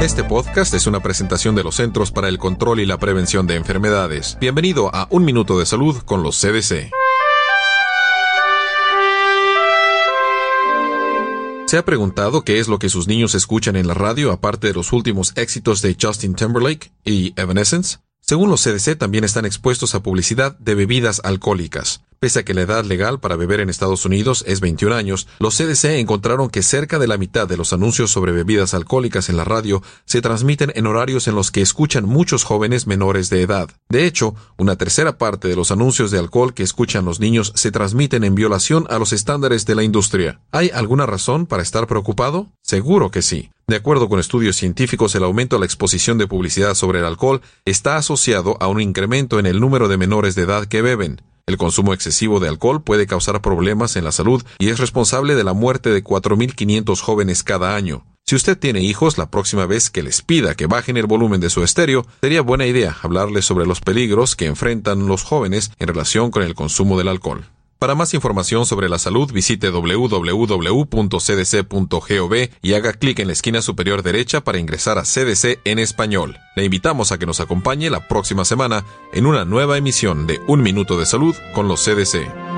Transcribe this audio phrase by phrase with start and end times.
[0.00, 3.56] Este podcast es una presentación de los Centros para el Control y la Prevención de
[3.56, 4.38] Enfermedades.
[4.40, 6.90] Bienvenido a Un Minuto de Salud con los CDC.
[11.66, 14.72] ¿Se ha preguntado qué es lo que sus niños escuchan en la radio aparte de
[14.72, 17.98] los últimos éxitos de Justin Timberlake y Evanescence?
[18.22, 22.00] Según los CDC, también están expuestos a publicidad de bebidas alcohólicas.
[22.22, 25.56] Pese a que la edad legal para beber en Estados Unidos es 21 años, los
[25.56, 29.44] CDC encontraron que cerca de la mitad de los anuncios sobre bebidas alcohólicas en la
[29.44, 33.70] radio se transmiten en horarios en los que escuchan muchos jóvenes menores de edad.
[33.88, 37.72] De hecho, una tercera parte de los anuncios de alcohol que escuchan los niños se
[37.72, 40.42] transmiten en violación a los estándares de la industria.
[40.52, 42.48] ¿Hay alguna razón para estar preocupado?
[42.60, 43.48] Seguro que sí.
[43.66, 47.40] De acuerdo con estudios científicos, el aumento a la exposición de publicidad sobre el alcohol
[47.64, 51.22] está asociado a un incremento en el número de menores de edad que beben.
[51.50, 55.42] El consumo excesivo de alcohol puede causar problemas en la salud y es responsable de
[55.42, 58.06] la muerte de 4.500 jóvenes cada año.
[58.24, 61.50] Si usted tiene hijos, la próxima vez que les pida que bajen el volumen de
[61.50, 66.30] su estéreo, sería buena idea hablarles sobre los peligros que enfrentan los jóvenes en relación
[66.30, 67.44] con el consumo del alcohol.
[67.80, 70.34] Para más información sobre la salud, visite www.cdc.gov
[72.60, 76.36] y haga clic en la esquina superior derecha para ingresar a CDC en español.
[76.56, 80.62] Le invitamos a que nos acompañe la próxima semana en una nueva emisión de Un
[80.62, 82.49] Minuto de Salud con los CDC.